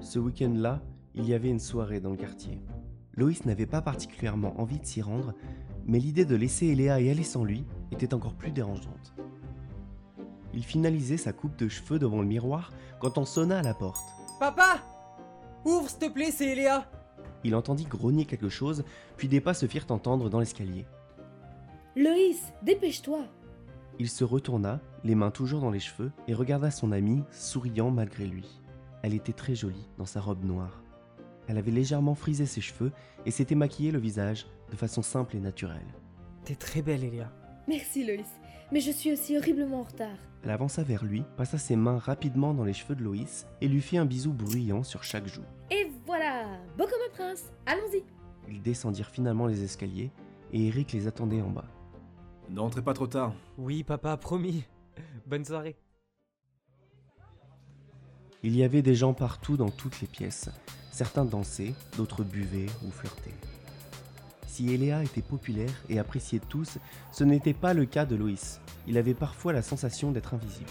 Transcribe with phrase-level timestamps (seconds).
[0.00, 0.80] Ce week-end-là,
[1.14, 2.58] il y avait une soirée dans le quartier.
[3.14, 5.34] Loïs n'avait pas particulièrement envie de s'y rendre,
[5.86, 9.14] mais l'idée de laisser Eléa y aller sans lui était encore plus dérangeante.
[10.54, 14.04] Il finalisait sa coupe de cheveux devant le miroir quand on sonna à la porte.
[14.38, 14.78] Papa
[15.64, 16.90] Ouvre s'il te plaît, c'est Eléa
[17.44, 18.84] Il entendit grogner quelque chose,
[19.18, 20.86] puis des pas se firent entendre dans l'escalier.
[21.94, 23.26] Loïs, dépêche-toi
[23.98, 28.26] Il se retourna, les mains toujours dans les cheveux, et regarda son amie, souriant malgré
[28.26, 28.60] lui.
[29.02, 30.82] Elle était très jolie dans sa robe noire.
[31.48, 32.92] Elle avait légèrement frisé ses cheveux
[33.26, 35.86] et s'était maquillé le visage de façon simple et naturelle.
[36.44, 37.32] T'es très belle, Eléa.
[37.66, 38.26] Merci Loïs,
[38.72, 40.16] mais je suis aussi horriblement en retard.
[40.42, 43.80] Elle avança vers lui, passa ses mains rapidement dans les cheveux de Loïs et lui
[43.80, 45.44] fit un bisou bruyant sur chaque joue.
[45.70, 46.46] Et voilà
[46.78, 48.02] Beau comme un prince Allons-y
[48.48, 50.10] Ils descendirent finalement les escaliers
[50.52, 51.68] et Eric les attendait en bas.
[52.48, 53.34] Ne rentrez pas trop tard.
[53.58, 54.64] Oui, papa, promis.
[55.26, 55.76] Bonne soirée.
[58.42, 60.48] Il y avait des gens partout dans toutes les pièces.
[60.90, 63.34] Certains dansaient, d'autres buvaient ou flirtaient.
[64.46, 66.78] Si Eléa était populaire et appréciée tous,
[67.12, 68.62] ce n'était pas le cas de Loïs.
[68.86, 70.70] Il avait parfois la sensation d'être invisible.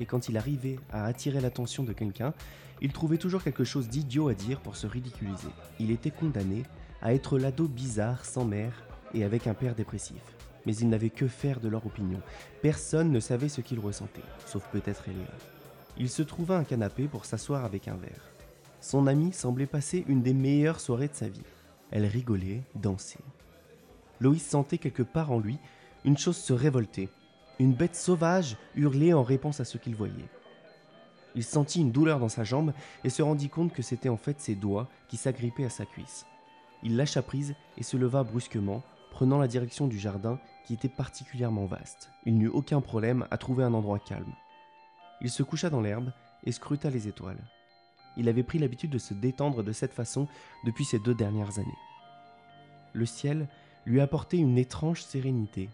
[0.00, 2.32] Et quand il arrivait à attirer l'attention de quelqu'un,
[2.80, 5.48] il trouvait toujours quelque chose d'idiot à dire pour se ridiculiser.
[5.78, 6.62] Il était condamné
[7.02, 10.22] à être l'ado bizarre, sans mère et avec un père dépressif.
[10.64, 12.22] Mais il n'avait que faire de leur opinion.
[12.62, 15.61] Personne ne savait ce qu'il ressentait, sauf peut-être Eléa.
[15.98, 18.32] Il se trouva un canapé pour s'asseoir avec un verre.
[18.80, 21.42] Son amie semblait passer une des meilleures soirées de sa vie.
[21.90, 23.20] Elle rigolait, dansait.
[24.20, 25.58] Loïs sentait quelque part en lui
[26.04, 27.08] une chose se révolter.
[27.58, 30.28] Une bête sauvage hurlait en réponse à ce qu'il voyait.
[31.34, 32.72] Il sentit une douleur dans sa jambe
[33.04, 36.26] et se rendit compte que c'était en fait ses doigts qui s'agrippaient à sa cuisse.
[36.82, 41.66] Il lâcha prise et se leva brusquement, prenant la direction du jardin qui était particulièrement
[41.66, 42.10] vaste.
[42.26, 44.32] Il n'eut aucun problème à trouver un endroit calme.
[45.22, 46.12] Il se coucha dans l'herbe
[46.44, 47.42] et scruta les étoiles.
[48.16, 50.26] Il avait pris l'habitude de se détendre de cette façon
[50.64, 51.78] depuis ces deux dernières années.
[52.92, 53.48] Le ciel
[53.86, 55.70] lui apportait une étrange sérénité.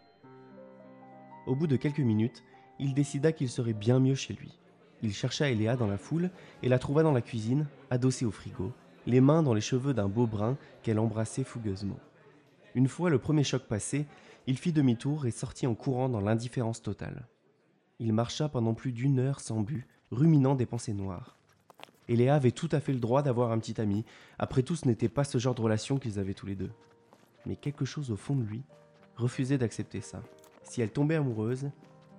[1.46, 2.44] Au bout de quelques minutes,
[2.78, 4.58] il décida qu'il serait bien mieux chez lui.
[5.02, 6.30] Il chercha Eléa dans la foule
[6.62, 8.72] et la trouva dans la cuisine, adossée au frigo,
[9.06, 11.98] les mains dans les cheveux d'un beau brun qu'elle embrassait fougueusement.
[12.74, 14.06] Une fois le premier choc passé,
[14.46, 17.26] il fit demi-tour et sortit en courant dans l'indifférence totale.
[18.00, 21.36] Il marcha pendant plus d'une heure sans but, ruminant des pensées noires.
[22.06, 24.04] Et Léa avait tout à fait le droit d'avoir un petit ami.
[24.38, 26.70] Après tout, ce n'était pas ce genre de relation qu'ils avaient tous les deux.
[27.44, 28.62] Mais quelque chose au fond de lui
[29.16, 30.22] refusait d'accepter ça.
[30.62, 31.70] Si elle tombait amoureuse,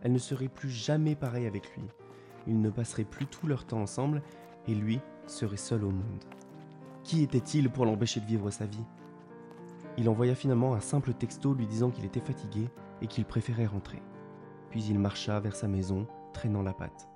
[0.02, 1.84] elle ne serait plus jamais pareille avec lui.
[2.46, 4.22] Ils ne passeraient plus tout leur temps ensemble
[4.68, 6.26] et lui serait seul au monde.
[7.04, 8.84] Qui était-il pour l'empêcher de vivre sa vie?
[9.98, 12.70] Il envoya finalement un simple texto lui disant qu'il était fatigué
[13.02, 14.02] et qu'il préférait rentrer.
[14.70, 17.08] Puis il marcha vers sa maison, traînant la patte.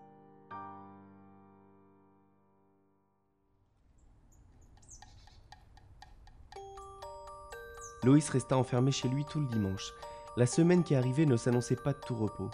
[8.03, 9.93] Loïs resta enfermé chez lui tout le dimanche.
[10.35, 12.49] La semaine qui arrivait ne s'annonçait pas de tout repos.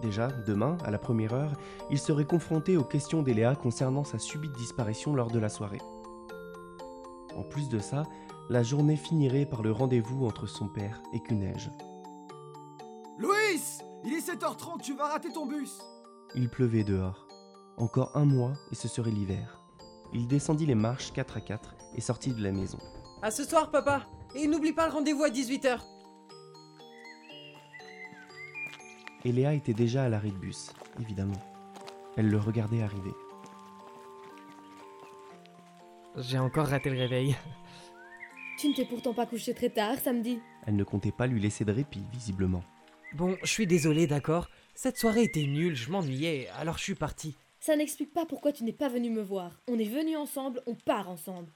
[0.00, 1.52] Déjà, demain, à la première heure,
[1.90, 5.82] il serait confronté aux questions d'Eléa concernant sa subite disparition lors de la soirée.
[7.36, 8.04] En plus de ça,
[8.48, 11.70] la journée finirait par le rendez-vous entre son père et Cuneige.
[13.20, 15.78] Loïs Il est 7h30, tu vas rater ton bus
[16.34, 17.28] Il pleuvait dehors.
[17.76, 19.60] Encore un mois et ce serait l'hiver.
[20.14, 22.78] Il descendit les marches 4 à 4 et sortit de la maison.
[23.20, 25.80] À ce soir, papa Et n'oublie pas le rendez-vous à 18h
[29.26, 31.40] Et Léa était déjà à l'arrêt de bus, évidemment.
[32.16, 33.12] Elle le regardait arriver.
[36.16, 37.36] J'ai encore raté le réveil.
[38.58, 40.40] Tu ne t'es pourtant pas couché très tard samedi.
[40.66, 42.62] Elle ne comptait pas lui laisser de répit, visiblement.
[43.14, 47.36] Bon, je suis désolé, d'accord Cette soirée était nulle, je m'ennuyais, alors je suis parti.
[47.58, 49.52] Ça n'explique pas pourquoi tu n'es pas venu me voir.
[49.68, 51.50] On est venus ensemble, on part ensemble.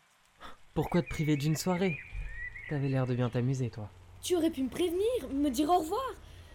[0.75, 1.99] Pourquoi te priver d'une soirée?
[2.69, 3.89] T'avais l'air de bien t'amuser, toi.
[4.21, 5.01] Tu aurais pu me prévenir,
[5.33, 6.03] me dire au revoir.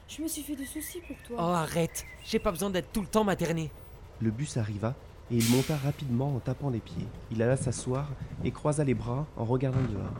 [0.07, 1.57] Je me suis fait des soucis pour Oh, toi.
[1.59, 3.71] arrête J'ai pas besoin d'être tout le temps materné.
[4.21, 4.95] Le bus arriva
[5.31, 7.05] et il monta rapidement en tapant les pieds.
[7.31, 8.09] Il alla s'asseoir
[8.43, 10.13] et croisa les bras en regardant dehors.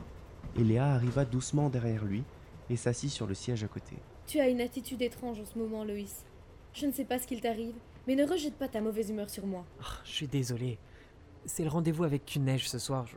[0.57, 2.23] Et Léa arriva doucement derrière lui
[2.69, 3.95] et s'assit sur le siège à côté.
[4.29, 6.23] Tu as une attitude étrange en ce moment, Loïs.
[6.73, 7.73] Je ne sais pas ce qu'il t'arrive,
[8.05, 9.65] mais ne rejette pas ta mauvaise humeur sur moi.
[9.81, 10.77] Ah, je suis désolé.
[11.45, 13.07] C'est le rendez-vous avec Cuneige ce soir.
[13.07, 13.15] Je,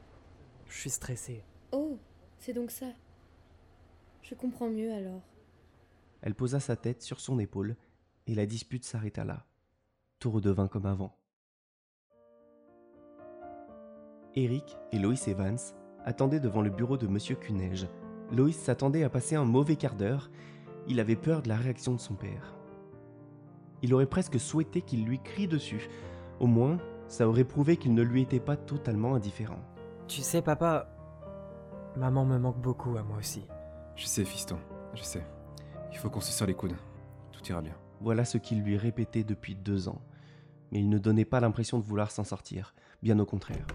[0.70, 1.44] je suis stressé.
[1.70, 1.98] Oh,
[2.38, 2.86] c'est donc ça.
[4.22, 5.20] Je comprends mieux alors.
[6.22, 7.76] Elle posa sa tête sur son épaule
[8.26, 9.44] et la dispute s'arrêta là.
[10.18, 11.14] Tout redevint comme avant.
[14.34, 15.58] Eric et Loïs Evans
[16.06, 17.86] attendaient devant le bureau de Monsieur Cuneige.
[18.30, 20.30] Loïs s'attendait à passer un mauvais quart d'heure.
[20.88, 22.54] Il avait peur de la réaction de son père.
[23.82, 25.88] Il aurait presque souhaité qu'il lui crie dessus.
[26.40, 26.78] Au moins,
[27.12, 29.60] Ça aurait prouvé qu'il ne lui était pas totalement indifférent.
[30.08, 30.88] Tu sais, papa,
[31.94, 33.42] maman me manque beaucoup à moi aussi.
[33.96, 34.58] Je sais, fiston,
[34.94, 35.22] je sais.
[35.90, 36.76] Il faut qu'on se serre les coudes.
[37.30, 37.76] Tout ira bien.
[38.00, 40.00] Voilà ce qu'il lui répétait depuis deux ans.
[40.70, 43.66] Mais il ne donnait pas l'impression de vouloir s'en sortir, bien au contraire.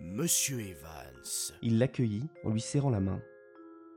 [0.00, 1.52] Monsieur Evans.
[1.60, 3.20] Il l'accueillit en lui serrant la main.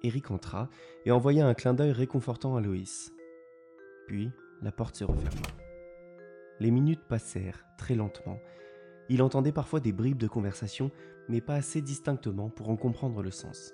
[0.04, 0.70] Eric entra
[1.06, 3.12] et envoya un clin d'œil réconfortant à Loïs.
[4.08, 4.32] Puis,
[4.62, 5.48] la porte se referma.
[6.60, 8.40] Les minutes passèrent très lentement.
[9.10, 10.92] Il entendait parfois des bribes de conversation,
[11.28, 13.74] mais pas assez distinctement pour en comprendre le sens.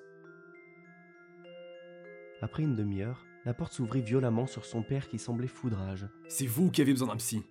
[2.42, 6.08] Après une demi-heure, la porte s'ouvrit violemment sur son père qui semblait foudrage.
[6.28, 7.44] C'est vous qui avez besoin d'un psy.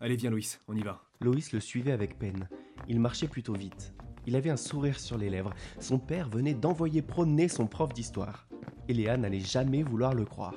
[0.00, 1.02] Allez, viens, Loïs, on y va.
[1.20, 2.48] Loïs le suivait avec peine.
[2.88, 3.94] Il marchait plutôt vite.
[4.26, 5.52] Il avait un sourire sur les lèvres.
[5.80, 8.46] Son père venait d'envoyer promener son prof d'histoire.
[8.88, 10.54] Et Léa n'allait jamais vouloir le croire.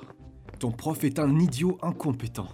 [0.59, 2.49] Ton prof est un idiot incompétent.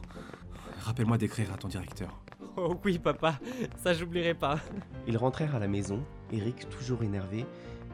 [0.80, 2.22] Rappelle-moi d'écrire à ton directeur.
[2.58, 3.40] Oh oui, papa,
[3.78, 4.60] ça j'oublierai pas.
[5.08, 6.04] Ils rentrèrent à la maison,
[6.34, 7.46] Eric toujours énervé,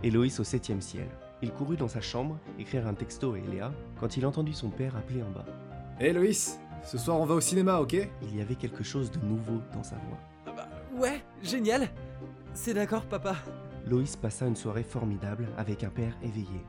[0.02, 1.08] et Loïs au septième ciel.
[1.44, 4.96] Il courut dans sa chambre, écrire un texto à Eléa, quand il entendit son père
[4.96, 5.46] appeler en bas.
[6.00, 7.96] Hé Loïs, ce soir on va au cinéma, ok?
[8.24, 10.18] Il y avait quelque chose de nouveau dans sa voix.
[10.48, 11.90] Ah bah, ouais, génial.
[12.60, 13.36] C'est d'accord, papa.
[13.86, 16.66] Loïs passa une soirée formidable avec un père éveillé.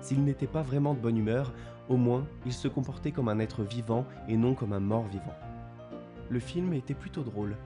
[0.00, 1.52] S'il n'était pas vraiment de bonne humeur,
[1.88, 5.34] au moins il se comportait comme un être vivant et non comme un mort vivant.
[6.30, 7.56] Le film était plutôt drôle.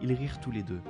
[0.00, 0.80] Ils rirent tous les deux.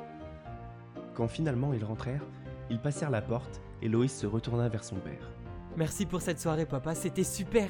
[1.16, 2.24] Quand finalement ils rentrèrent,
[2.70, 5.32] ils passèrent la porte et Loïs se retourna vers son père.
[5.76, 7.68] Merci pour cette soirée, papa, c'était super.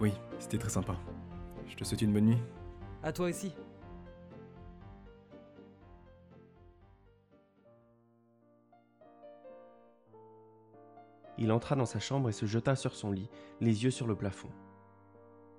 [0.00, 0.94] Oui, c'était très sympa.
[1.68, 2.42] Je te souhaite une bonne nuit.
[3.02, 3.52] À toi aussi.
[11.42, 13.28] Il entra dans sa chambre et se jeta sur son lit,
[13.60, 14.48] les yeux sur le plafond.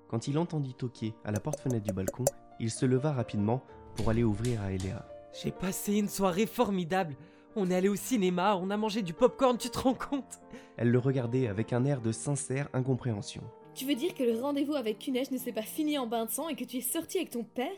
[0.08, 2.24] Quand il entendit toquer à la porte-fenêtre du balcon,
[2.62, 3.62] il se leva rapidement
[3.98, 5.06] pour aller ouvrir à Eléa.
[5.34, 7.18] J'ai passé une soirée formidable.
[7.58, 10.40] On est allé au cinéma, on a mangé du popcorn, tu te rends compte?
[10.78, 13.44] Elle le regardait avec un air de sincère incompréhension.
[13.76, 16.32] Tu veux dire que le rendez-vous avec Kunesh ne s'est pas fini en bain de
[16.32, 17.76] sang et que tu es sorti avec ton père?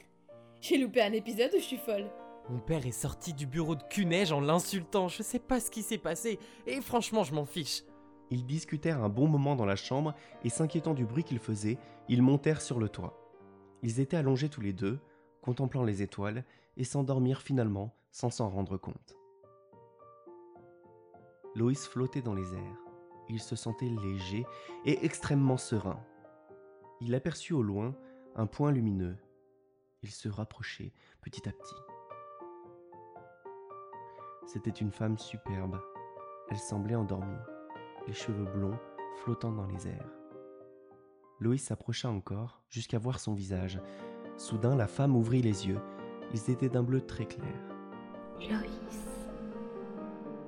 [0.61, 2.05] J'ai loupé un épisode ou je suis folle
[2.51, 5.81] Mon père est sorti du bureau de Cuneige en l'insultant, je sais pas ce qui
[5.81, 6.37] s'est passé,
[6.67, 7.81] et franchement je m'en fiche.
[8.31, 10.13] Ils discutèrent un bon moment dans la chambre
[10.43, 11.77] et s'inquiétant du bruit qu'ils faisaient,
[12.09, 13.19] ils montèrent sur le toit.
[13.83, 14.99] Ils étaient allongés tous les deux,
[15.41, 16.43] contemplant les étoiles,
[16.77, 19.15] et s'endormirent finalement sans s'en rendre compte.
[21.55, 22.81] Loïs flottait dans les airs.
[23.29, 24.45] Il se sentait léger
[24.85, 25.99] et extrêmement serein.
[27.01, 27.95] Il aperçut au loin
[28.35, 29.17] un point lumineux.
[30.03, 31.75] Il se rapprochait petit à petit.
[34.45, 35.79] C'était une femme superbe.
[36.49, 37.35] Elle semblait endormie,
[38.07, 38.77] les cheveux blonds
[39.17, 40.11] flottant dans les airs.
[41.39, 43.81] Loïs s'approcha encore jusqu'à voir son visage.
[44.37, 45.79] Soudain, la femme ouvrit les yeux.
[46.33, 47.55] Ils étaient d'un bleu très clair.
[48.39, 49.07] Loïs.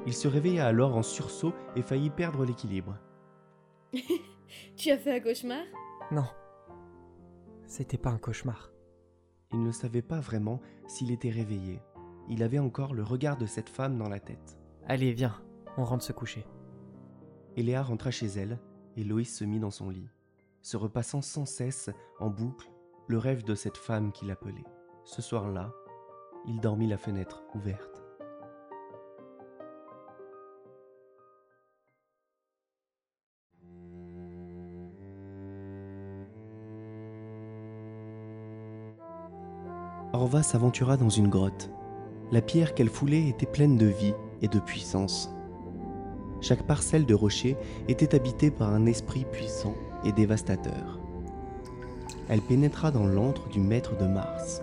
[0.05, 2.97] Il se réveilla alors en sursaut et faillit perdre l'équilibre.
[4.77, 5.63] tu as fait un cauchemar?
[6.11, 6.25] Non.
[7.65, 8.71] C'était pas un cauchemar.
[9.51, 11.81] Il ne savait pas vraiment s'il était réveillé.
[12.29, 14.57] Il avait encore le regard de cette femme dans la tête.
[14.87, 15.35] Allez, viens,
[15.77, 16.45] on rentre se coucher.
[17.57, 18.59] Eléa rentra chez elle
[18.97, 20.07] et Loïs se mit dans son lit,
[20.61, 21.89] se repassant sans cesse,
[22.19, 22.69] en boucle,
[23.07, 24.63] le rêve de cette femme qui l'appelait.
[25.05, 25.73] Ce soir-là,
[26.47, 28.03] il dormit la fenêtre ouverte.
[40.13, 41.71] Orva s'aventura dans une grotte.
[42.31, 45.31] La pierre qu'elle foulait était pleine de vie et de puissance.
[46.41, 50.99] Chaque parcelle de rocher était habitée par un esprit puissant et dévastateur.
[52.29, 54.61] Elle pénétra dans l'antre du maître de Mars.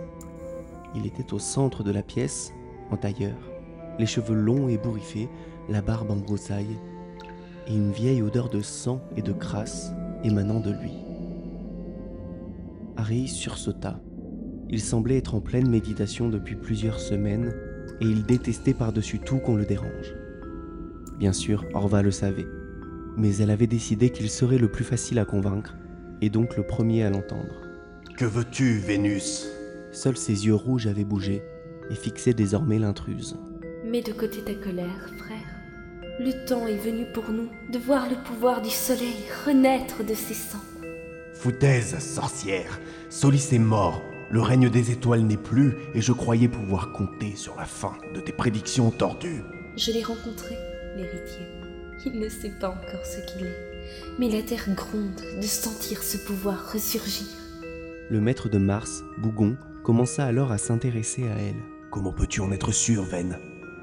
[0.95, 2.53] Il était au centre de la pièce,
[2.91, 3.37] en tailleur,
[3.99, 5.29] les cheveux longs et bourriffés,
[5.69, 6.79] la barbe en broussailles,
[7.67, 10.93] et une vieille odeur de sang et de crasse émanant de lui.
[12.97, 14.01] Harry sursauta.
[14.71, 17.53] Il semblait être en pleine méditation depuis plusieurs semaines
[18.01, 20.15] et il détestait par-dessus tout qu'on le dérange.
[21.19, 22.47] Bien sûr, Orva le savait,
[23.17, 25.77] mais elle avait décidé qu'il serait le plus facile à convaincre
[26.21, 27.63] et donc le premier à l'entendre.
[28.17, 29.49] Que veux-tu, Vénus?
[29.93, 31.43] Seuls ses yeux rouges avaient bougé
[31.91, 33.37] et fixaient désormais l'intruse.
[33.85, 35.55] Mets de côté ta colère, frère.
[36.21, 39.17] Le temps est venu pour nous de voir le pouvoir du soleil
[39.47, 40.63] renaître de ses cendres.
[41.35, 42.81] Foutaise, sorcière
[43.11, 47.57] Solis est mort, le règne des étoiles n'est plus, et je croyais pouvoir compter sur
[47.57, 49.43] la fin de tes prédictions tordues.
[49.77, 50.55] Je l'ai rencontré,
[50.97, 51.47] l'héritier.
[52.07, 53.59] Il ne sait pas encore ce qu'il est,
[54.19, 57.27] mais la terre gronde de sentir ce pouvoir ressurgir.
[58.11, 61.63] Le maître de Mars, Bougon, commença alors à s'intéresser à elle.
[61.91, 63.39] Comment peux-tu en être sûr, Ven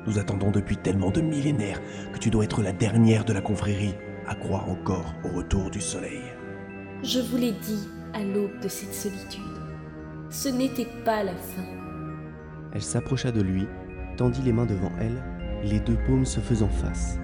[0.05, 1.81] Nous attendons depuis tellement de millénaires
[2.13, 3.95] que tu dois être la dernière de la confrérie
[4.27, 6.21] à croire encore au retour du soleil.
[7.03, 9.41] Je vous l'ai dit à l'aube de cette solitude.
[10.29, 11.63] Ce n'était pas la fin.
[12.73, 13.67] Elle s'approcha de lui,
[14.17, 15.21] tendit les mains devant elle,
[15.63, 17.17] les deux paumes se faisant face.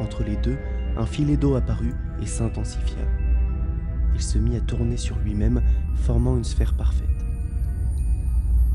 [0.00, 0.58] Entre les deux,
[0.96, 3.04] un filet d'eau apparut et s'intensifia.
[4.14, 5.62] Il se mit à tourner sur lui-même,
[5.94, 7.08] formant une sphère parfaite.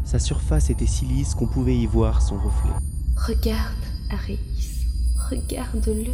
[0.03, 2.71] Sa surface était si lisse qu'on pouvait y voir son reflet.
[3.17, 4.85] Regarde, Aréis.
[5.29, 6.13] Regarde-le.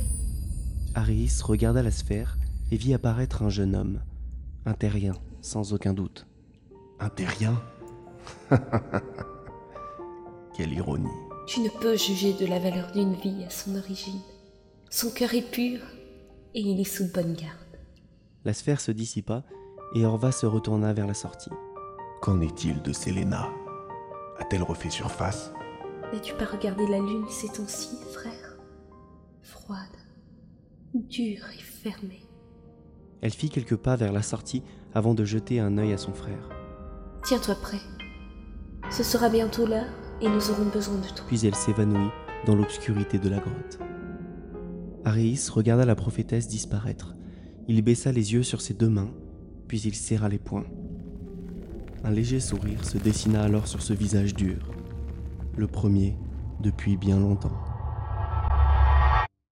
[0.95, 2.37] Aréis regarda la sphère
[2.71, 3.99] et vit apparaître un jeune homme.
[4.65, 6.27] Un terrien, sans aucun doute.
[6.99, 7.61] Un terrien?
[10.55, 11.09] Quelle ironie.
[11.53, 14.21] Tu ne peux juger de la valeur d'une vie à son origine.
[14.89, 15.81] Son cœur est pur
[16.53, 17.77] et il est sous bonne garde.
[18.45, 19.43] La sphère se dissipa
[19.93, 21.49] et Orva se retourna vers la sortie.
[22.21, 23.49] Qu'en est-il de Selena?
[24.39, 25.51] A-t-elle refait surface?
[26.13, 28.57] N'as-tu pas regardé la lune ces temps-ci, frère?
[29.41, 29.77] Froide,
[30.93, 32.29] dure et fermée.
[33.21, 36.47] Elle fit quelques pas vers la sortie avant de jeter un œil à son frère.
[37.25, 37.81] Tiens-toi prêt.
[38.89, 39.91] Ce sera bientôt l'heure
[40.21, 41.25] et nous aurons besoin de toi.
[41.27, 42.11] Puis elle s'évanouit
[42.45, 43.79] dans l'obscurité de la grotte.
[45.03, 47.15] Aréis regarda la prophétesse disparaître.
[47.67, 49.11] Il baissa les yeux sur ses deux mains,
[49.67, 50.65] puis il serra les poings.
[52.03, 54.71] Un léger sourire se dessina alors sur ce visage dur,
[55.55, 56.17] le premier
[56.59, 57.70] depuis bien longtemps.